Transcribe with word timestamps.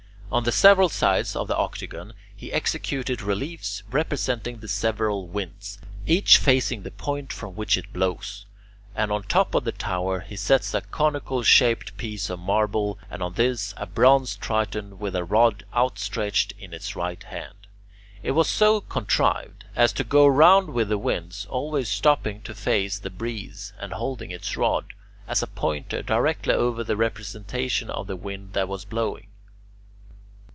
On 0.33 0.45
the 0.45 0.51
several 0.53 0.87
sides 0.87 1.35
of 1.35 1.49
the 1.49 1.57
octagon 1.57 2.13
he 2.33 2.53
executed 2.53 3.21
reliefs 3.21 3.83
representing 3.91 4.59
the 4.61 4.69
several 4.69 5.27
winds, 5.27 5.77
each 6.07 6.37
facing 6.37 6.83
the 6.83 6.89
point 6.91 7.33
from 7.33 7.53
which 7.53 7.75
it 7.77 7.91
blows; 7.91 8.45
and 8.95 9.11
on 9.11 9.23
top 9.23 9.53
of 9.53 9.65
the 9.65 9.73
tower 9.73 10.21
he 10.21 10.37
set 10.37 10.73
a 10.73 10.79
conical 10.79 11.43
shaped 11.43 11.97
piece 11.97 12.29
of 12.29 12.39
marble 12.39 12.97
and 13.09 13.21
on 13.21 13.33
this 13.33 13.73
a 13.75 13.85
bronze 13.85 14.37
Triton 14.37 14.99
with 14.99 15.17
a 15.17 15.25
rod 15.25 15.65
outstretched 15.75 16.53
in 16.57 16.73
its 16.73 16.95
right 16.95 17.21
hand. 17.23 17.67
It 18.23 18.31
was 18.31 18.49
so 18.49 18.79
contrived 18.79 19.65
as 19.75 19.91
to 19.91 20.05
go 20.05 20.25
round 20.25 20.69
with 20.69 20.87
the 20.87 20.97
wind, 20.97 21.45
always 21.49 21.89
stopping 21.89 22.41
to 22.43 22.55
face 22.55 22.97
the 22.97 23.09
breeze 23.09 23.73
and 23.81 23.91
holding 23.91 24.31
its 24.31 24.55
rod 24.55 24.93
as 25.27 25.43
a 25.43 25.47
pointer 25.47 26.01
directly 26.01 26.53
over 26.53 26.85
the 26.85 26.95
representation 26.95 27.89
of 27.89 28.07
the 28.07 28.15
wind 28.15 28.53
that 28.53 28.69
was 28.69 28.85
blowing. 28.85 29.27